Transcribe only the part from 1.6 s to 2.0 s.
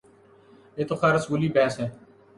ہے۔